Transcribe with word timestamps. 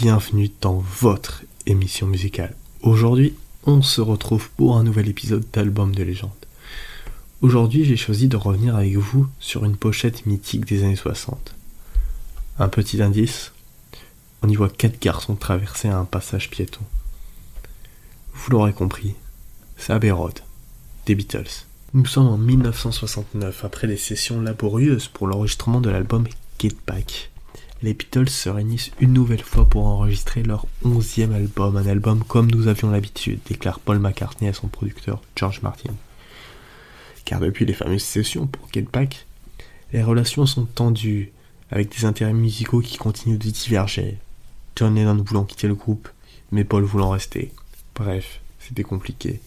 bienvenue 0.00 0.48
dans 0.60 0.78
votre 0.78 1.42
émission 1.66 2.06
musicale. 2.06 2.54
Aujourd'hui, 2.82 3.34
on 3.64 3.82
se 3.82 4.00
retrouve 4.00 4.48
pour 4.50 4.76
un 4.76 4.84
nouvel 4.84 5.08
épisode 5.08 5.44
d'Album 5.52 5.92
de 5.92 6.04
légende. 6.04 6.30
Aujourd'hui, 7.40 7.84
j'ai 7.84 7.96
choisi 7.96 8.28
de 8.28 8.36
revenir 8.36 8.76
avec 8.76 8.96
vous 8.96 9.26
sur 9.40 9.64
une 9.64 9.76
pochette 9.76 10.24
mythique 10.24 10.66
des 10.66 10.84
années 10.84 10.94
60. 10.94 11.52
Un 12.60 12.68
petit 12.68 13.02
indice, 13.02 13.50
on 14.42 14.48
y 14.48 14.54
voit 14.54 14.68
quatre 14.68 15.00
garçons 15.00 15.34
traverser 15.34 15.88
un 15.88 16.04
passage 16.04 16.48
piéton. 16.48 16.82
Vous 18.34 18.52
l'aurez 18.52 18.74
compris, 18.74 19.14
c'est 19.76 19.92
Abbey 19.92 20.12
Road, 20.12 20.38
des 21.06 21.16
Beatles. 21.16 21.66
Nous 21.92 22.06
sommes 22.06 22.28
en 22.28 22.38
1969, 22.38 23.64
après 23.64 23.88
des 23.88 23.96
sessions 23.96 24.40
laborieuses 24.40 25.08
pour 25.08 25.26
l'enregistrement 25.26 25.80
de 25.80 25.90
l'album 25.90 26.28
Get 26.60 26.76
Back 26.86 27.32
les 27.82 27.94
Beatles 27.94 28.28
se 28.28 28.48
réunissent 28.48 28.90
une 29.00 29.12
nouvelle 29.12 29.42
fois 29.42 29.68
pour 29.68 29.86
enregistrer 29.86 30.42
leur 30.42 30.66
onzième 30.84 31.32
album, 31.32 31.76
un 31.76 31.86
album 31.86 32.24
comme 32.24 32.50
nous 32.50 32.66
avions 32.66 32.90
l'habitude, 32.90 33.40
déclare 33.46 33.78
Paul 33.78 33.98
McCartney 33.98 34.48
à 34.48 34.52
son 34.52 34.68
producteur 34.68 35.22
George 35.36 35.62
Martin. 35.62 35.94
Car 37.24 37.40
depuis 37.40 37.66
les 37.66 37.74
fameuses 37.74 38.02
sessions 38.02 38.46
pour 38.46 38.68
Get 38.72 38.86
Back, 38.92 39.26
les 39.92 40.02
relations 40.02 40.46
sont 40.46 40.64
tendues, 40.64 41.32
avec 41.70 41.94
des 41.96 42.04
intérêts 42.04 42.32
musicaux 42.32 42.80
qui 42.80 42.96
continuent 42.96 43.38
de 43.38 43.50
diverger. 43.50 44.18
John 44.74 44.94
Lennon 44.94 45.22
voulant 45.22 45.44
quitter 45.44 45.68
le 45.68 45.74
groupe, 45.74 46.08
mais 46.50 46.64
Paul 46.64 46.82
voulant 46.82 47.10
rester. 47.10 47.52
Bref, 47.94 48.40
c'était 48.58 48.82
compliqué. 48.82 49.40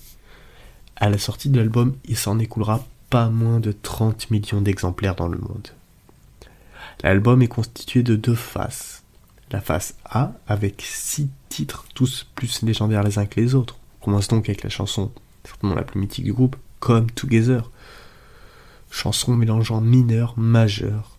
À 0.95 1.09
la 1.09 1.17
sortie 1.17 1.49
de 1.49 1.57
l'album, 1.57 1.95
il 2.05 2.15
s'en 2.15 2.39
écoulera 2.39 2.85
pas 3.09 3.29
moins 3.29 3.59
de 3.59 3.71
30 3.71 4.31
millions 4.31 4.61
d'exemplaires 4.61 5.15
dans 5.15 5.27
le 5.27 5.37
monde. 5.37 5.69
L'album 7.03 7.41
est 7.41 7.47
constitué 7.47 8.03
de 8.03 8.15
deux 8.15 8.35
faces. 8.35 9.03
La 9.51 9.61
face 9.61 9.95
A, 10.05 10.33
avec 10.47 10.81
six 10.81 11.29
titres, 11.49 11.85
tous 11.93 12.27
plus 12.35 12.61
légendaires 12.61 13.03
les 13.03 13.19
uns 13.19 13.25
que 13.25 13.39
les 13.39 13.55
autres. 13.55 13.77
On 14.01 14.05
commence 14.05 14.27
donc 14.27 14.47
avec 14.47 14.63
la 14.63 14.69
chanson, 14.69 15.11
certainement 15.43 15.75
la 15.75 15.83
plus 15.83 15.99
mythique 15.99 16.25
du 16.25 16.33
groupe, 16.33 16.55
Come 16.79 17.11
Together. 17.11 17.69
Chanson 18.89 19.35
mélangeant 19.35 19.81
mineur, 19.81 20.33
majeur. 20.37 21.17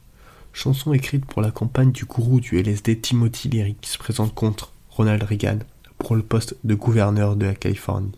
Chanson 0.53 0.93
écrite 0.93 1.25
pour 1.25 1.43
la 1.43 1.51
campagne 1.51 1.93
du 1.93 2.05
gourou 2.05 2.41
du 2.41 2.59
LSD 2.59 3.01
Timothy 3.01 3.49
Leary 3.49 3.77
qui 3.81 3.91
se 3.91 3.99
présente 3.99 4.35
contre 4.35 4.73
Ronald 4.91 5.23
Reagan 5.23 5.61
pour 5.99 6.17
le 6.17 6.23
poste 6.23 6.57
de 6.65 6.75
gouverneur 6.75 7.37
de 7.37 7.47
la 7.47 7.55
Californie. 7.55 8.13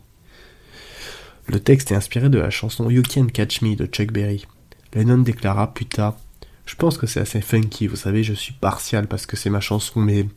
Le 1.47 1.59
texte 1.59 1.91
est 1.91 1.95
inspiré 1.95 2.29
de 2.29 2.39
la 2.39 2.49
chanson 2.49 2.89
You 2.89 3.03
Can 3.03 3.27
Catch 3.27 3.61
Me 3.61 3.75
de 3.75 3.85
Chuck 3.85 4.11
Berry. 4.11 4.45
Lennon 4.93 5.19
déclara 5.19 5.73
plus 5.73 5.85
tard 5.85 6.15
je 6.65 6.75
pense 6.75 6.97
que 6.97 7.07
c'est 7.07 7.19
assez 7.19 7.41
funky, 7.41 7.87
vous 7.87 7.95
savez, 7.95 8.23
je 8.23 8.33
suis 8.33 8.53
partial 8.53 9.07
parce 9.07 9.25
que 9.25 9.37
c'est 9.37 9.49
ma 9.49 9.61
chanson, 9.61 9.99
mais 9.99 10.27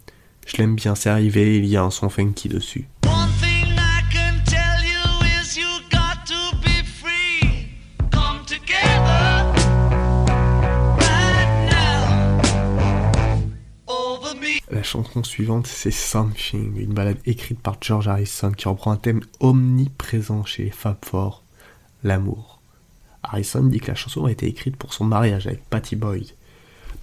je 0.47 0.57
l'aime 0.59 0.77
bien, 0.77 0.95
c'est 0.95 1.11
arrivé, 1.11 1.59
il 1.59 1.67
y 1.67 1.77
a 1.77 1.83
un 1.83 1.91
son 1.91 2.09
funky 2.09 2.49
dessus. 2.49 2.89
La 14.71 14.83
chanson 14.83 15.25
suivante, 15.25 15.67
c'est 15.67 15.91
Something, 15.91 16.79
une 16.79 16.93
balade 16.93 17.17
écrite 17.25 17.61
par 17.61 17.79
George 17.81 18.07
Harrison 18.07 18.53
qui 18.53 18.69
reprend 18.69 18.93
un 18.93 18.97
thème 18.97 19.23
omniprésent 19.41 20.45
chez 20.45 20.71
Fab 20.71 20.99
Four, 21.05 21.43
l'amour. 22.05 22.58
Harrison 23.31 23.65
dit 23.65 23.81
que 23.81 23.89
la 23.89 23.95
chanson 23.95 24.25
a 24.25 24.33
été 24.33 24.47
écrite 24.47 24.77
pour 24.77 24.95
son 24.95 25.05
mariage 25.05 25.47
avec 25.47 25.65
Patty 25.69 25.97
Boyd, 25.97 26.35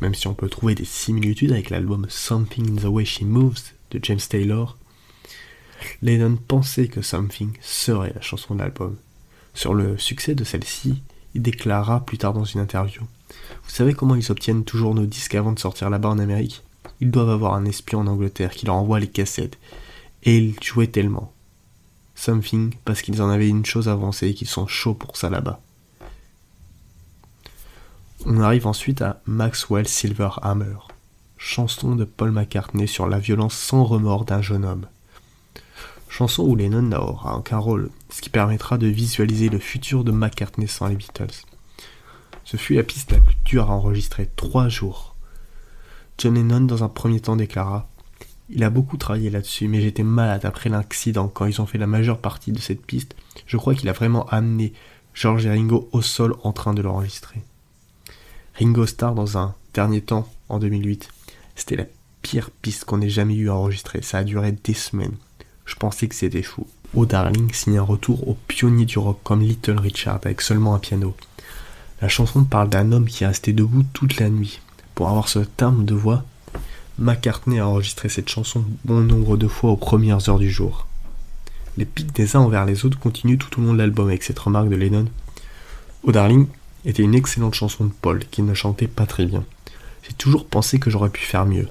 même 0.02 0.16
si 0.16 0.28
on 0.28 0.34
peut 0.34 0.50
trouver 0.50 0.76
des 0.76 0.86
similitudes 0.86 1.52
avec 1.52 1.70
l'album 1.70 2.08
Something 2.10 2.72
in 2.72 2.82
the 2.82 2.86
Way 2.86 3.06
She 3.06 3.22
Moves 3.22 3.74
de 3.92 4.00
James 4.02 4.20
Taylor. 4.20 4.78
Lennon 6.02 6.38
pensait 6.48 6.88
que 6.88 7.02
Something 7.02 7.52
serait 7.62 8.14
la 8.16 8.22
chanson 8.22 8.56
de 8.56 8.60
l'album. 8.60 8.96
Sur 9.54 9.74
le 9.74 9.98
succès 9.98 10.36
de 10.36 10.44
celle-ci, 10.44 11.02
il 11.34 11.42
déclara 11.42 12.04
plus 12.06 12.18
tard 12.18 12.34
dans 12.34 12.44
une 12.44 12.62
interview 12.62 13.02
Vous 13.64 13.70
savez 13.70 13.94
comment 13.94 14.16
ils 14.16 14.32
obtiennent 14.32 14.66
toujours 14.66 14.96
nos 14.96 15.06
disques 15.06 15.36
avant 15.36 15.52
de 15.52 15.60
sortir 15.60 15.90
là-bas 15.90 16.10
en 16.10 16.20
Amérique? 16.20 16.64
Ils 17.02 17.12
doivent 17.12 17.30
avoir 17.30 17.54
un 17.54 17.66
espion 17.66 18.00
en 18.00 18.08
Angleterre 18.08 18.52
qui 18.52 18.66
leur 18.66 18.76
envoie 18.76 19.00
les 19.00 19.08
cassettes. 19.08 19.58
Et 20.24 20.38
ils 20.38 20.56
jouaient 20.64 20.88
tellement. 20.88 21.32
Something 22.16 22.74
parce 22.86 23.02
qu'ils 23.02 23.22
en 23.22 23.30
avaient 23.30 23.50
une 23.50 23.66
chose 23.66 23.90
avancée 23.90 24.30
et 24.30 24.34
qu'ils 24.34 24.48
sont 24.48 24.68
chauds 24.68 24.94
pour 24.94 25.18
ça 25.18 25.30
là-bas. 25.30 25.62
On 28.24 28.40
arrive 28.40 28.66
ensuite 28.66 29.02
à 29.02 29.22
Maxwell 29.26 29.88
Silverhammer, 29.88 30.78
chanson 31.38 31.96
de 31.96 32.06
Paul 32.06 32.32
McCartney 32.32 32.88
sur 32.88 33.08
la 33.08 33.20
violence 33.20 33.54
sans 33.54 33.84
remords 33.84 34.26
d'un 34.26 34.42
jeune 34.42 34.64
homme. 34.66 34.88
Chanson 36.10 36.44
où 36.44 36.56
Lennon 36.56 36.82
n'aura 36.82 37.38
aucun 37.38 37.58
rôle, 37.58 37.90
ce 38.10 38.22
qui 38.22 38.30
permettra 38.30 38.78
de 38.78 38.88
visualiser 38.88 39.50
le 39.50 39.60
futur 39.60 40.04
de 40.06 40.12
McCartney 40.12 40.68
sans 40.68 40.88
les 40.88 40.96
Beatles. 40.96 41.44
Ce 42.46 42.58
fut 42.58 42.76
la 42.76 42.84
piste 42.84 43.12
la 43.12 43.20
plus 43.20 43.36
dure 43.44 43.70
à 43.70 43.74
enregistrer, 43.74 44.30
trois 44.36 44.70
jours. 44.70 45.16
John 46.18 46.36
Lennon 46.36 46.62
dans 46.62 46.84
un 46.84 46.90
premier 46.90 47.20
temps 47.20 47.36
déclara 47.36 47.90
Il 48.50 48.64
a 48.64 48.70
beaucoup 48.70 48.98
travaillé 48.98 49.30
là-dessus, 49.30 49.68
mais 49.68 49.82
j'étais 49.82 50.04
malade 50.04 50.46
après 50.46 50.70
l'accident 50.70 51.28
quand 51.28 51.46
ils 51.46 51.62
ont 51.62 51.66
fait 51.66 51.78
la 51.78 51.86
majeure 51.86 52.20
partie 52.20 52.54
de 52.54 52.60
cette 52.60 52.86
piste. 52.86 53.16
Je 53.46 53.58
crois 53.58 53.76
qu'il 53.76 53.90
a 53.90 53.94
vraiment 53.94 54.26
amené 54.28 54.74
George 55.14 55.46
et 55.46 55.50
Ringo 55.50 55.90
au 55.92 56.02
sol 56.02 56.36
en 56.44 56.54
train 56.54 56.74
de 56.74 56.82
l'enregistrer. 56.82 57.44
Ringo 58.58 58.86
Starr 58.86 59.14
dans 59.14 59.38
un 59.38 59.54
dernier 59.74 60.00
temps 60.00 60.30
en 60.48 60.60
2008. 60.60 61.10
C'était 61.58 61.76
la 61.76 61.86
pire 62.22 62.50
piste 62.62 62.86
qu'on 62.86 63.02
ait 63.02 63.10
jamais 63.10 63.36
eu 63.36 63.50
à 63.50 63.56
enregistrer. 63.56 64.02
Ça 64.02 64.20
a 64.20 64.24
duré 64.24 64.54
des 64.54 64.74
semaines. 64.74 65.16
Je 65.66 65.76
pensais 65.76 66.08
que 66.08 66.16
c'était 66.16 66.42
fou. 66.42 66.66
Oh 66.94 67.06
Darling 67.06 67.52
signe 67.52 67.80
un 67.80 67.84
retour 67.84 68.30
au 68.30 68.38
pionnier 68.48 68.86
du 68.86 68.98
rock 68.98 69.20
comme 69.26 69.42
Little 69.42 69.80
Richard 69.80 70.20
avec 70.24 70.40
seulement 70.40 70.74
un 70.74 70.80
piano. 70.80 71.14
La 72.02 72.08
chanson 72.08 72.46
parle 72.46 72.70
d'un 72.70 72.94
homme 72.94 73.08
qui 73.08 73.26
est 73.26 73.28
resté 73.28 73.52
debout 73.52 73.84
toute 73.92 74.22
la 74.22 74.30
nuit. 74.30 74.62
Pour 74.94 75.10
avoir 75.10 75.28
ce 75.28 75.40
terme 75.40 75.84
de 75.84 75.94
voix, 75.94 76.24
McCartney 76.98 77.60
a 77.60 77.68
enregistré 77.68 78.08
cette 78.08 78.30
chanson 78.30 78.64
bon 78.86 79.02
nombre 79.02 79.36
de 79.36 79.50
fois 79.50 79.72
aux 79.72 79.78
premières 79.78 80.30
heures 80.30 80.40
du 80.40 80.50
jour. 80.50 80.88
Les 81.76 81.84
pics 81.84 82.14
des 82.14 82.38
uns 82.38 82.40
envers 82.40 82.64
les 82.64 82.86
autres 82.86 83.00
continuent 83.00 83.38
tout 83.38 83.60
au 83.60 83.66
long 83.66 83.74
de 83.74 83.80
l'album 83.80 84.08
avec 84.08 84.24
cette 84.24 84.40
remarque 84.40 84.70
de 84.70 84.78
Lennon. 84.78 85.08
Oh 86.04 86.14
Darling 86.14 86.48
était 86.86 87.04
une 87.04 87.16
excellente 87.16 87.56
chanson 87.56 87.86
de 87.86 87.92
Paul, 88.02 88.24
qui 88.26 88.42
ne 88.44 88.54
chantait 88.54 88.88
pas 88.88 89.06
très 89.06 89.26
bien. 89.26 89.44
J'ai 90.04 90.14
toujours 90.14 90.46
pensé 90.46 90.80
que 90.80 90.90
j'aurais 90.90 91.10
pu 91.10 91.22
faire 91.22 91.46
mieux. 91.46 91.68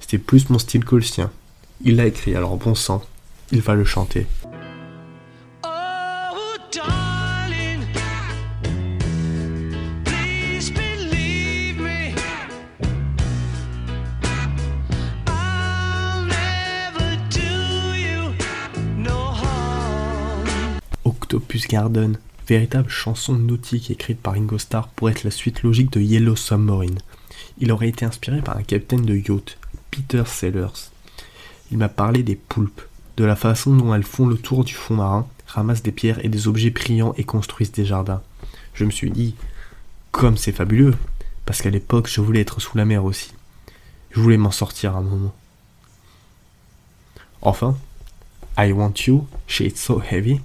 C'était 0.00 0.18
plus 0.18 0.48
mon 0.48 0.58
style 0.58 0.84
que 0.84 0.96
le 0.96 1.02
sien. 1.02 1.30
Il 1.84 1.96
l'a 1.96 2.06
écrit, 2.06 2.34
alors 2.34 2.56
bon 2.56 2.74
sang, 2.74 3.02
il 3.52 3.60
va 3.60 3.74
le 3.74 3.84
chanter. 3.84 4.26
Octopus 21.04 21.68
Garden, 21.68 22.18
véritable 22.46 22.88
chanson 22.88 23.34
nautique 23.34 23.90
écrite 23.90 24.20
par 24.20 24.34
Ringo 24.34 24.58
Starr 24.58 24.88
pour 24.88 25.10
être 25.10 25.24
la 25.24 25.30
suite 25.30 25.62
logique 25.62 25.92
de 25.92 26.00
Yellow 26.00 26.36
Submarine. 26.36 26.98
Il 27.58 27.72
aurait 27.72 27.88
été 27.88 28.04
inspiré 28.04 28.40
par 28.40 28.56
un 28.56 28.62
capitaine 28.62 29.04
de 29.04 29.16
yacht, 29.16 29.58
Peter 29.90 30.22
Sellers. 30.26 30.90
Il 31.70 31.78
m'a 31.78 31.88
parlé 31.88 32.22
des 32.22 32.36
poulpes, 32.36 32.82
de 33.16 33.24
la 33.24 33.36
façon 33.36 33.74
dont 33.74 33.94
elles 33.94 34.04
font 34.04 34.26
le 34.26 34.36
tour 34.36 34.64
du 34.64 34.74
fond 34.74 34.94
marin, 34.94 35.26
ramassent 35.46 35.82
des 35.82 35.92
pierres 35.92 36.24
et 36.24 36.28
des 36.28 36.48
objets 36.48 36.70
brillants 36.70 37.14
et 37.16 37.24
construisent 37.24 37.72
des 37.72 37.84
jardins. 37.84 38.22
Je 38.74 38.84
me 38.84 38.90
suis 38.90 39.10
dit, 39.10 39.34
comme 40.12 40.36
c'est 40.36 40.52
fabuleux, 40.52 40.94
parce 41.44 41.62
qu'à 41.62 41.70
l'époque 41.70 42.08
je 42.08 42.20
voulais 42.20 42.40
être 42.42 42.60
sous 42.60 42.76
la 42.76 42.84
mer 42.84 43.04
aussi. 43.04 43.32
Je 44.10 44.20
voulais 44.20 44.36
m'en 44.36 44.50
sortir 44.50 44.96
un 44.96 45.02
moment. 45.02 45.34
Enfin, 47.42 47.76
I 48.58 48.72
Want 48.72 48.94
You, 49.06 49.26
It's 49.60 49.80
So 49.80 50.00
Heavy, 50.00 50.40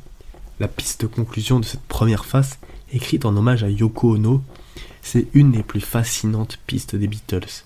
la 0.62 0.68
piste 0.68 1.02
de 1.02 1.08
conclusion 1.08 1.60
de 1.60 1.66
cette 1.66 1.82
première 1.82 2.24
phase, 2.24 2.60
écrite 2.94 3.26
en 3.26 3.36
hommage 3.36 3.64
à 3.64 3.70
Yoko 3.70 4.16
Ono, 4.16 4.44
c'est 5.02 5.26
une 5.34 5.52
des 5.52 5.64
plus 5.64 5.82
fascinantes 5.82 6.60
pistes 6.68 6.96
des 6.96 7.08
Beatles. 7.08 7.64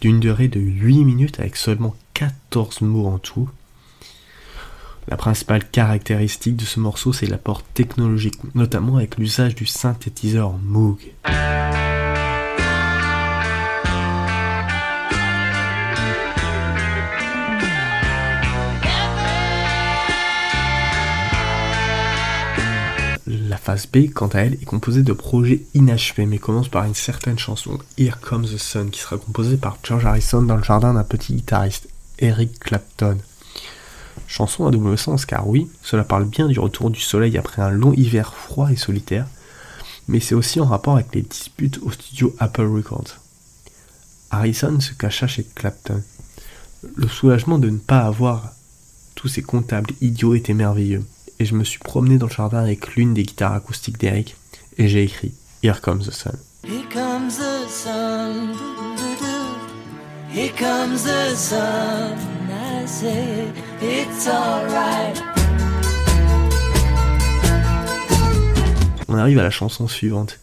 D'une 0.00 0.18
durée 0.18 0.48
de 0.48 0.58
8 0.58 1.04
minutes 1.04 1.40
avec 1.40 1.56
seulement 1.56 1.94
14 2.14 2.80
mots 2.80 3.06
en 3.06 3.18
tout. 3.18 3.50
La 5.08 5.18
principale 5.18 5.68
caractéristique 5.68 6.56
de 6.56 6.64
ce 6.64 6.80
morceau, 6.80 7.12
c'est 7.12 7.26
l'apport 7.26 7.62
technologique, 7.62 8.38
notamment 8.54 8.96
avec 8.96 9.18
l'usage 9.18 9.54
du 9.54 9.66
synthétiseur 9.66 10.54
Moog. 10.54 10.98
Phase 23.66 23.88
B, 23.88 24.12
quant 24.14 24.28
à 24.28 24.42
elle, 24.42 24.54
est 24.54 24.64
composée 24.64 25.02
de 25.02 25.12
projets 25.12 25.62
inachevés, 25.74 26.24
mais 26.24 26.38
commence 26.38 26.68
par 26.68 26.84
une 26.84 26.94
certaine 26.94 27.36
chanson, 27.36 27.80
Here 27.98 28.20
Comes 28.20 28.44
the 28.44 28.58
Sun, 28.58 28.90
qui 28.90 29.00
sera 29.00 29.18
composée 29.18 29.56
par 29.56 29.78
George 29.82 30.06
Harrison 30.06 30.42
dans 30.42 30.54
le 30.54 30.62
jardin 30.62 30.94
d'un 30.94 31.02
petit 31.02 31.34
guitariste, 31.34 31.88
Eric 32.20 32.60
Clapton. 32.60 33.18
Chanson 34.28 34.68
à 34.68 34.70
double 34.70 34.96
sens 34.96 35.26
car 35.26 35.48
oui, 35.48 35.68
cela 35.82 36.04
parle 36.04 36.26
bien 36.26 36.46
du 36.46 36.60
retour 36.60 36.90
du 36.90 37.00
soleil 37.00 37.36
après 37.36 37.60
un 37.60 37.70
long 37.70 37.92
hiver 37.92 38.34
froid 38.36 38.70
et 38.70 38.76
solitaire, 38.76 39.26
mais 40.06 40.20
c'est 40.20 40.36
aussi 40.36 40.60
en 40.60 40.66
rapport 40.66 40.94
avec 40.94 41.12
les 41.12 41.22
disputes 41.22 41.80
au 41.82 41.90
studio 41.90 42.36
Apple 42.38 42.66
Records. 42.66 43.16
Harrison 44.30 44.78
se 44.78 44.92
cacha 44.92 45.26
chez 45.26 45.42
Clapton. 45.42 46.04
Le 46.94 47.08
soulagement 47.08 47.58
de 47.58 47.70
ne 47.70 47.78
pas 47.78 48.02
avoir 48.02 48.52
tous 49.16 49.26
ces 49.26 49.42
comptables 49.42 49.90
idiots 50.00 50.36
était 50.36 50.54
merveilleux, 50.54 51.04
et 51.38 51.44
je 51.44 51.54
me 51.54 51.64
suis 51.64 51.78
promené 51.78 52.18
dans 52.18 52.26
le 52.26 52.32
jardin 52.32 52.58
avec 52.58 52.94
l'une 52.94 53.14
des 53.14 53.22
guitares 53.22 53.52
acoustiques 53.52 53.98
d'Eric, 53.98 54.36
et 54.78 54.88
j'ai 54.88 55.02
écrit 55.04 55.32
Here 55.62 55.80
Comes 55.80 56.02
the 56.04 56.10
Sun. 56.10 56.36
Here 56.64 56.82
comes 56.92 57.36
the 57.38 57.68
sun, 57.68 58.56
Here 60.32 60.52
comes 60.58 61.04
the 61.04 61.36
sun, 61.36 62.18
I 62.50 62.86
say 62.86 63.52
it's 63.80 64.26
alright. 64.26 65.22
On 69.08 69.14
arrive 69.14 69.38
à 69.38 69.44
la 69.44 69.50
chanson 69.50 69.86
suivante, 69.86 70.40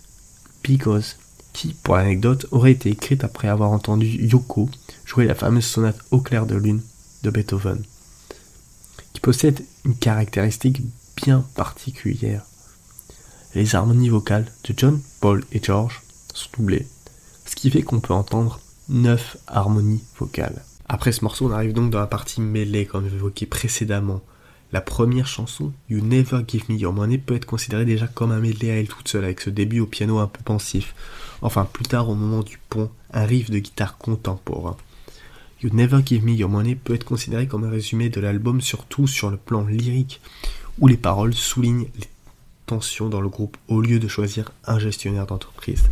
Because, 0.64 1.18
qui, 1.52 1.76
pour 1.84 1.98
l'anecdote, 1.98 2.48
aurait 2.52 2.72
été 2.72 2.90
écrite 2.90 3.24
après 3.26 3.50
avoir 3.50 3.72
entendu 3.72 4.08
Yoko 4.08 4.70
jouer 5.06 5.26
la 5.26 5.36
fameuse 5.36 5.66
sonate 5.66 6.00
au 6.12 6.20
clair 6.20 6.46
de 6.46 6.56
lune 6.56 6.82
de 7.24 7.30
Beethoven, 7.30 7.84
possède 9.24 9.64
une 9.86 9.96
caractéristique 9.96 10.82
bien 11.16 11.46
particulière. 11.56 12.44
Les 13.56 13.74
harmonies 13.74 14.10
vocales 14.10 14.52
de 14.66 14.74
John, 14.76 15.02
Paul 15.22 15.46
et 15.54 15.64
George 15.64 16.02
sont 16.34 16.50
doublées, 16.58 16.86
ce 17.46 17.56
qui 17.56 17.72
fait 17.72 17.84
qu'on 17.84 18.02
peut 18.02 18.14
entendre 18.14 18.60
9 18.90 19.38
harmonies 19.48 20.04
vocales. 20.20 20.62
Après 20.90 21.14
ce 21.14 21.24
morceau, 21.24 21.48
on 21.48 21.54
arrive 21.54 21.72
donc 21.72 21.90
dans 21.90 22.02
la 22.02 22.08
partie 22.08 22.42
mêlée, 22.42 22.86
comme 22.86 23.06
évoqué 23.06 23.46
précédemment. 23.46 24.20
La 24.74 24.82
première 24.82 25.28
chanson, 25.28 25.72
You 25.90 26.04
Never 26.04 26.42
Give 26.46 26.66
Me 26.68 26.76
Your 26.76 26.92
Money, 26.92 27.18
peut 27.18 27.36
être 27.36 27.46
considérée 27.46 27.86
déjà 27.86 28.08
comme 28.08 28.34
un 28.34 28.42
medley 28.42 28.72
à 28.72 28.76
elle 28.76 28.90
toute 28.90 29.08
seule, 29.08 29.24
avec 29.24 29.40
ce 29.40 29.50
début 29.50 29.80
au 29.80 29.88
piano 29.88 30.18
un 30.18 30.28
peu 30.28 30.44
pensif. 30.44 30.94
Enfin, 31.42 31.64
plus 31.64 31.86
tard, 31.86 32.10
au 32.10 32.16
moment 32.16 32.44
du 32.44 32.60
pont, 32.70 32.92
un 33.14 33.24
riff 33.24 33.50
de 33.50 33.60
guitare 33.60 33.98
contemporain. 33.98 34.76
You 35.64 35.70
Never 35.72 36.02
Give 36.06 36.26
Me 36.26 36.34
Your 36.34 36.50
Money 36.50 36.76
peut 36.76 36.94
être 36.94 37.06
considéré 37.06 37.48
comme 37.48 37.64
un 37.64 37.70
résumé 37.70 38.10
de 38.10 38.20
l'album, 38.20 38.60
surtout 38.60 39.08
sur 39.08 39.30
le 39.30 39.38
plan 39.38 39.66
lyrique, 39.66 40.20
où 40.80 40.88
les 40.88 40.98
paroles 40.98 41.34
soulignent 41.34 41.88
les 41.96 42.08
tensions 42.66 43.08
dans 43.08 43.22
le 43.22 43.30
groupe 43.30 43.56
au 43.70 43.80
lieu 43.80 44.00
de 44.00 44.10
choisir 44.10 44.52
un 44.66 44.78
gestionnaire 44.78 45.26
d'entreprise. 45.26 45.90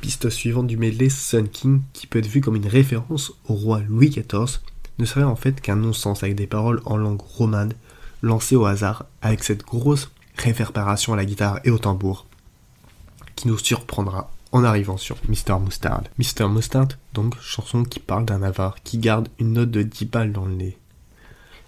Piste 0.00 0.30
suivante 0.30 0.66
du 0.66 0.78
medley, 0.78 1.10
Sun 1.10 1.46
King, 1.46 1.82
qui 1.92 2.06
peut 2.06 2.20
être 2.20 2.26
vu 2.26 2.40
comme 2.40 2.56
une 2.56 2.66
référence 2.66 3.32
au 3.48 3.54
roi 3.54 3.80
Louis 3.80 4.08
XIV, 4.08 4.60
ne 4.98 5.04
serait 5.04 5.24
en 5.24 5.36
fait 5.36 5.60
qu'un 5.60 5.76
non-sens 5.76 6.22
avec 6.22 6.34
des 6.34 6.46
paroles 6.46 6.80
en 6.86 6.96
langue 6.96 7.20
romane, 7.20 7.74
lancées 8.22 8.56
au 8.56 8.64
hasard, 8.64 9.04
avec 9.20 9.44
cette 9.44 9.62
grosse 9.62 10.10
réverbération 10.38 11.12
à 11.12 11.16
la 11.16 11.26
guitare 11.26 11.60
et 11.64 11.70
au 11.70 11.78
tambour, 11.78 12.26
qui 13.36 13.48
nous 13.48 13.58
surprendra 13.58 14.30
en 14.52 14.64
arrivant 14.64 14.98
sur 14.98 15.16
Mr. 15.28 15.58
Mustard. 15.58 16.04
Mr. 16.18 16.48
Mustard, 16.48 16.88
donc, 17.14 17.40
chanson 17.40 17.84
qui 17.84 18.00
parle 18.00 18.26
d'un 18.26 18.42
avare 18.42 18.76
qui 18.82 18.98
garde 18.98 19.28
une 19.38 19.54
note 19.54 19.70
de 19.70 19.82
10 19.82 20.04
balles 20.04 20.32
dans 20.32 20.44
le 20.44 20.54
nez. 20.54 20.78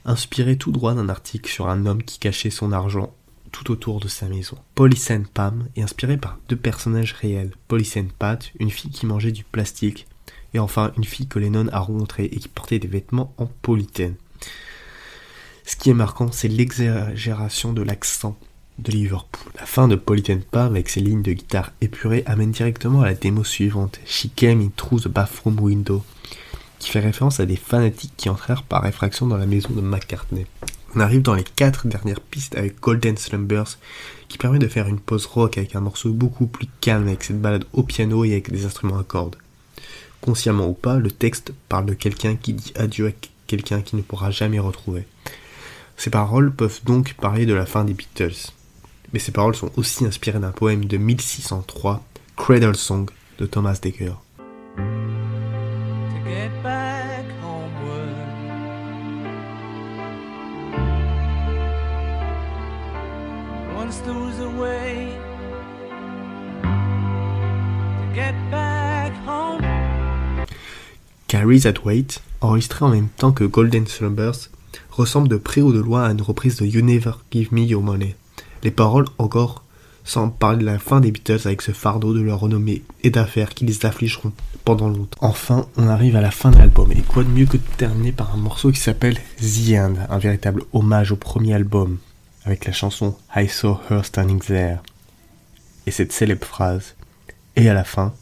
Inspiré 0.04 0.56
tout 0.56 0.70
droit 0.70 0.94
d'un 0.94 1.08
article 1.08 1.50
sur 1.50 1.68
un 1.68 1.86
homme 1.86 2.02
qui 2.02 2.18
cachait 2.18 2.50
son 2.50 2.72
argent 2.72 3.14
tout 3.50 3.70
autour 3.70 4.00
de 4.00 4.08
sa 4.08 4.28
maison. 4.28 4.58
Polycène 4.74 5.26
Pam 5.26 5.68
est 5.76 5.82
inspiré 5.82 6.16
par 6.18 6.38
deux 6.48 6.56
personnages 6.56 7.12
réels. 7.12 7.52
Polycène 7.68 8.10
Pat, 8.10 8.52
une 8.58 8.70
fille 8.70 8.90
qui 8.90 9.06
mangeait 9.06 9.32
du 9.32 9.44
plastique, 9.44 10.06
et 10.52 10.58
enfin 10.58 10.92
une 10.96 11.04
fille 11.04 11.28
que 11.28 11.38
Lennon 11.38 11.68
a 11.72 11.78
rencontrée 11.78 12.24
et 12.26 12.36
qui 12.36 12.48
portait 12.48 12.78
des 12.78 12.88
vêtements 12.88 13.32
en 13.38 13.46
polythène. 13.46 14.16
Ce 15.64 15.76
qui 15.76 15.88
est 15.88 15.94
marquant, 15.94 16.30
c'est 16.32 16.48
l'exagération 16.48 17.72
de 17.72 17.82
l'accent 17.82 18.36
de 18.78 18.90
Liverpool. 18.90 19.52
La 19.58 19.66
fin 19.66 19.88
de 19.88 19.96
Polythène 19.96 20.42
Pam 20.42 20.66
avec 20.72 20.88
ses 20.88 21.00
lignes 21.00 21.22
de 21.22 21.32
guitare 21.32 21.72
épurées 21.80 22.22
amène 22.26 22.50
directement 22.50 23.02
à 23.02 23.06
la 23.06 23.14
démo 23.14 23.44
suivante, 23.44 24.00
She 24.06 24.28
Came 24.34 24.60
in 24.60 24.70
Through 24.76 25.02
the 25.02 25.08
Bathroom 25.08 25.58
Window, 25.60 26.04
qui 26.78 26.90
fait 26.90 27.00
référence 27.00 27.40
à 27.40 27.46
des 27.46 27.56
fanatiques 27.56 28.14
qui 28.16 28.28
entrèrent 28.28 28.62
par 28.62 28.86
effraction 28.86 29.26
dans 29.26 29.36
la 29.36 29.46
maison 29.46 29.70
de 29.70 29.80
McCartney. 29.80 30.46
On 30.96 31.00
arrive 31.00 31.22
dans 31.22 31.34
les 31.34 31.44
quatre 31.44 31.88
dernières 31.88 32.20
pistes 32.20 32.56
avec 32.56 32.80
Golden 32.80 33.16
Slumbers, 33.16 33.78
qui 34.28 34.38
permet 34.38 34.58
de 34.58 34.68
faire 34.68 34.86
une 34.86 35.00
pause 35.00 35.26
rock 35.26 35.58
avec 35.58 35.74
un 35.74 35.80
morceau 35.80 36.10
beaucoup 36.10 36.46
plus 36.46 36.68
calme 36.80 37.08
avec 37.08 37.24
cette 37.24 37.40
balade 37.40 37.64
au 37.72 37.82
piano 37.82 38.24
et 38.24 38.32
avec 38.32 38.50
des 38.50 38.64
instruments 38.64 38.98
à 38.98 39.04
cordes. 39.04 39.36
Consciemment 40.20 40.68
ou 40.68 40.72
pas, 40.72 40.98
le 40.98 41.10
texte 41.10 41.52
parle 41.68 41.86
de 41.86 41.94
quelqu'un 41.94 42.36
qui 42.36 42.52
dit 42.52 42.72
adieu 42.76 43.08
à 43.08 43.12
quelqu'un 43.46 43.82
qui 43.82 43.96
ne 43.96 44.02
pourra 44.02 44.30
jamais 44.30 44.58
retrouver. 44.58 45.06
Ces 45.96 46.10
paroles 46.10 46.52
peuvent 46.52 46.80
donc 46.84 47.14
parler 47.14 47.46
de 47.46 47.54
la 47.54 47.66
fin 47.66 47.84
des 47.84 47.94
Beatles. 47.94 48.52
Mais 49.12 49.18
ces 49.18 49.32
paroles 49.32 49.54
sont 49.54 49.70
aussi 49.76 50.04
inspirées 50.04 50.40
d'un 50.40 50.50
poème 50.50 50.86
de 50.86 50.96
1603, 50.96 52.02
Cradle 52.36 52.76
Song, 52.76 53.08
de 53.38 53.46
Thomas 53.46 53.78
Dekker. 53.82 54.14
Carry 71.34 71.60
That 71.60 71.84
Weight, 71.84 72.22
enregistré 72.40 72.84
en 72.84 72.90
même 72.90 73.08
temps 73.08 73.32
que 73.32 73.42
Golden 73.42 73.86
Slumbers, 73.88 74.50
ressemble 74.90 75.28
de 75.28 75.36
près 75.36 75.60
ou 75.60 75.72
de 75.72 75.80
loin 75.80 76.04
à 76.04 76.12
une 76.12 76.22
reprise 76.22 76.56
de 76.56 76.64
You 76.64 76.80
Never 76.80 77.12
Give 77.32 77.52
Me 77.52 77.62
Your 77.62 77.82
Money. 77.82 78.14
Les 78.64 78.70
paroles 78.70 79.06
encore 79.18 79.62
semblent 80.04 80.34
parler 80.34 80.58
de 80.58 80.64
la 80.64 80.78
fin 80.78 81.00
des 81.00 81.10
Beatles 81.10 81.40
avec 81.44 81.60
ce 81.60 81.72
fardeau 81.72 82.14
de 82.14 82.22
leur 82.22 82.40
renommée 82.40 82.82
et 83.02 83.10
d'affaires 83.10 83.50
qui 83.50 83.66
les 83.66 83.84
affligeront 83.84 84.32
pendant 84.64 84.88
longtemps. 84.88 85.18
Enfin, 85.20 85.66
on 85.76 85.86
arrive 85.86 86.16
à 86.16 86.22
la 86.22 86.30
fin 86.30 86.50
de 86.50 86.56
l'album, 86.56 86.90
et 86.92 87.02
quoi 87.02 87.24
de 87.24 87.28
mieux 87.28 87.44
que 87.44 87.58
de 87.58 87.62
terminer 87.76 88.12
par 88.12 88.34
un 88.34 88.38
morceau 88.38 88.72
qui 88.72 88.80
s'appelle 88.80 89.18
The 89.38 89.74
End, 89.74 89.94
un 90.08 90.18
véritable 90.18 90.62
hommage 90.72 91.12
au 91.12 91.16
premier 91.16 91.52
album, 91.52 91.98
avec 92.46 92.64
la 92.64 92.72
chanson 92.72 93.14
I 93.36 93.48
Saw 93.48 93.78
Her 93.90 94.02
Standing 94.02 94.40
There. 94.40 94.78
Et 95.86 95.90
cette 95.90 96.12
célèbre 96.12 96.46
phrase, 96.46 96.94
et 97.56 97.68
à 97.68 97.74
la 97.74 97.84
fin, 97.84 98.14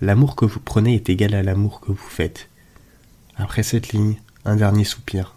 l'amour 0.00 0.36
que 0.36 0.44
vous 0.44 0.60
prenez 0.60 0.94
est 0.94 1.10
égal 1.10 1.34
à 1.34 1.42
l'amour 1.42 1.80
que 1.80 1.90
vous 1.90 2.08
faites. 2.08 2.48
Après 3.36 3.64
cette 3.64 3.92
ligne, 3.92 4.20
un 4.44 4.54
dernier 4.54 4.84
soupir. 4.84 5.34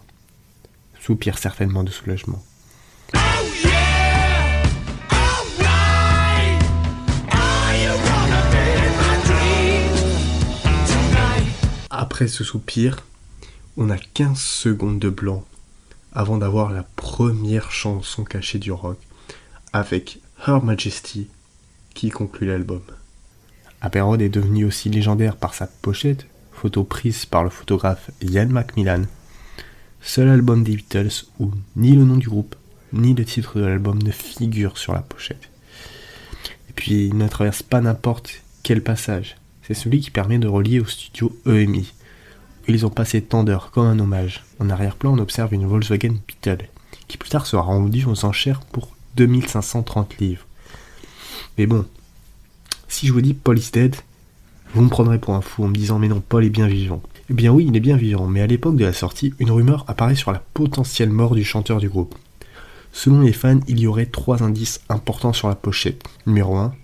Soupir 1.00 1.38
certainement 1.38 1.82
de 1.82 1.90
soulagement. 1.90 2.42
Après 12.14 12.28
ce 12.28 12.44
soupir, 12.44 12.98
on 13.76 13.90
a 13.90 13.98
15 13.98 14.38
secondes 14.38 15.00
de 15.00 15.10
blanc 15.10 15.44
avant 16.12 16.38
d'avoir 16.38 16.70
la 16.70 16.84
première 16.84 17.72
chanson 17.72 18.22
cachée 18.22 18.60
du 18.60 18.70
rock 18.70 18.98
avec 19.72 20.20
Her 20.46 20.62
Majesty 20.62 21.26
qui 21.92 22.10
conclut 22.10 22.46
l'album. 22.46 22.82
Abbey 23.80 23.98
est 24.24 24.28
devenu 24.28 24.64
aussi 24.64 24.90
légendaire 24.90 25.34
par 25.36 25.54
sa 25.54 25.66
pochette 25.66 26.28
photo 26.52 26.84
prise 26.84 27.26
par 27.26 27.42
le 27.42 27.50
photographe 27.50 28.12
Ian 28.22 28.46
Macmillan. 28.46 29.06
Seul 30.00 30.28
album 30.28 30.62
des 30.62 30.76
Beatles 30.76 31.24
où 31.40 31.50
ni 31.74 31.96
le 31.96 32.04
nom 32.04 32.16
du 32.16 32.28
groupe, 32.28 32.54
ni 32.92 33.14
le 33.14 33.24
titre 33.24 33.58
de 33.58 33.64
l'album 33.64 34.00
ne 34.00 34.12
figurent 34.12 34.78
sur 34.78 34.92
la 34.92 35.02
pochette. 35.02 35.50
Et 36.70 36.74
puis 36.76 37.06
il 37.08 37.18
ne 37.18 37.26
traverse 37.26 37.64
pas 37.64 37.80
n'importe 37.80 38.34
quel 38.62 38.84
passage. 38.84 39.36
C'est 39.66 39.74
celui 39.74 39.98
qui 39.98 40.12
permet 40.12 40.38
de 40.38 40.46
relier 40.46 40.78
au 40.78 40.84
studio 40.84 41.36
EMI. 41.44 41.92
Ils 42.66 42.86
ont 42.86 42.90
passé 42.90 43.20
tant 43.20 43.44
d'heures 43.44 43.70
comme 43.70 43.86
un 43.86 43.98
hommage. 43.98 44.42
En 44.58 44.70
arrière-plan, 44.70 45.12
on 45.12 45.18
observe 45.18 45.52
une 45.52 45.66
Volkswagen 45.66 46.14
Beetle, 46.26 46.68
qui 47.08 47.18
plus 47.18 47.28
tard 47.28 47.46
sera 47.46 47.62
rendue 47.62 48.06
aux 48.06 48.24
enchères 48.24 48.60
pour 48.60 48.88
2530 49.16 50.18
livres. 50.18 50.46
Mais 51.58 51.66
bon, 51.66 51.84
si 52.88 53.06
je 53.06 53.12
vous 53.12 53.20
dis 53.20 53.34
Paul 53.34 53.58
is 53.58 53.70
dead, 53.72 53.96
vous 54.72 54.82
me 54.82 54.88
prendrez 54.88 55.18
pour 55.18 55.34
un 55.34 55.40
fou 55.40 55.64
en 55.64 55.68
me 55.68 55.74
disant 55.74 55.98
mais 55.98 56.08
non, 56.08 56.22
Paul 56.26 56.44
est 56.44 56.50
bien 56.50 56.66
vivant. 56.66 57.02
Eh 57.30 57.34
bien 57.34 57.52
oui, 57.52 57.66
il 57.68 57.76
est 57.76 57.80
bien 57.80 57.96
vivant, 57.96 58.26
mais 58.26 58.40
à 58.40 58.46
l'époque 58.46 58.76
de 58.76 58.84
la 58.84 58.92
sortie, 58.92 59.34
une 59.38 59.50
rumeur 59.50 59.84
apparaît 59.86 60.16
sur 60.16 60.32
la 60.32 60.42
potentielle 60.54 61.10
mort 61.10 61.34
du 61.34 61.44
chanteur 61.44 61.78
du 61.78 61.88
groupe. 61.88 62.14
Selon 62.92 63.20
les 63.20 63.32
fans, 63.32 63.60
il 63.68 63.78
y 63.78 63.86
aurait 63.86 64.06
trois 64.06 64.42
indices 64.42 64.80
importants 64.88 65.32
sur 65.32 65.48
la 65.48 65.54
pochette. 65.54 66.02
Numéro 66.26 66.56
1, 66.56 66.74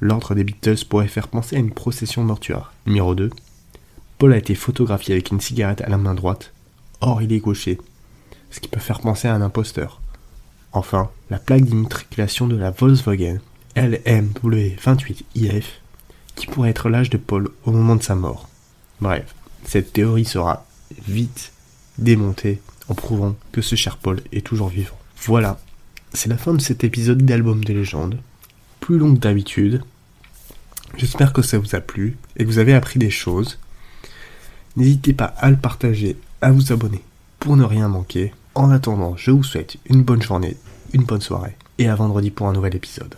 l'ordre 0.00 0.34
des 0.34 0.44
Beatles 0.44 0.84
pourrait 0.88 1.08
faire 1.08 1.28
penser 1.28 1.56
à 1.56 1.58
une 1.58 1.72
procession 1.72 2.22
mortuaire. 2.22 2.72
Numéro 2.86 3.14
2, 3.14 3.30
Paul 4.18 4.32
a 4.32 4.36
été 4.36 4.54
photographié 4.54 5.14
avec 5.14 5.30
une 5.30 5.40
cigarette 5.40 5.80
à 5.80 5.88
la 5.88 5.96
main 5.96 6.14
droite, 6.14 6.52
or 7.00 7.22
il 7.22 7.32
est 7.32 7.38
gaucher, 7.38 7.78
ce 8.50 8.60
qui 8.60 8.68
peut 8.68 8.80
faire 8.80 9.00
penser 9.00 9.28
à 9.28 9.34
un 9.34 9.42
imposteur. 9.42 10.00
Enfin, 10.72 11.10
la 11.30 11.38
plaque 11.38 11.64
d'immatriculation 11.64 12.46
de 12.46 12.56
la 12.56 12.70
Volkswagen 12.70 13.38
LMW28IF 13.76 15.64
qui 16.34 16.46
pourrait 16.46 16.70
être 16.70 16.88
l'âge 16.88 17.10
de 17.10 17.16
Paul 17.16 17.50
au 17.64 17.72
moment 17.72 17.96
de 17.96 18.02
sa 18.02 18.14
mort. 18.14 18.48
Bref, 19.00 19.34
cette 19.64 19.92
théorie 19.92 20.24
sera 20.24 20.66
vite 21.06 21.52
démonté 21.98 22.60
en 22.88 22.94
prouvant 22.94 23.36
que 23.52 23.60
ce 23.60 23.76
cher 23.76 23.96
Paul 23.96 24.20
est 24.32 24.46
toujours 24.46 24.68
vivant. 24.68 24.98
Voilà, 25.22 25.60
c'est 26.12 26.28
la 26.28 26.38
fin 26.38 26.54
de 26.54 26.60
cet 26.60 26.84
épisode 26.84 27.22
d'Album 27.24 27.64
de 27.64 27.72
légende, 27.72 28.18
plus 28.80 28.98
long 28.98 29.14
que 29.14 29.20
d'habitude. 29.20 29.82
J'espère 30.96 31.32
que 31.32 31.42
ça 31.42 31.58
vous 31.58 31.74
a 31.74 31.80
plu 31.80 32.16
et 32.36 32.44
que 32.44 32.48
vous 32.48 32.58
avez 32.58 32.74
appris 32.74 32.98
des 32.98 33.10
choses. 33.10 33.58
N'hésitez 34.78 35.12
pas 35.12 35.34
à 35.38 35.50
le 35.50 35.56
partager, 35.56 36.16
à 36.40 36.52
vous 36.52 36.72
abonner 36.72 37.02
pour 37.40 37.56
ne 37.56 37.64
rien 37.64 37.88
manquer. 37.88 38.32
En 38.54 38.70
attendant, 38.70 39.16
je 39.16 39.32
vous 39.32 39.42
souhaite 39.42 39.76
une 39.90 40.04
bonne 40.04 40.22
journée, 40.22 40.56
une 40.92 41.02
bonne 41.02 41.20
soirée 41.20 41.56
et 41.78 41.88
à 41.88 41.96
vendredi 41.96 42.30
pour 42.30 42.46
un 42.46 42.52
nouvel 42.52 42.76
épisode. 42.76 43.16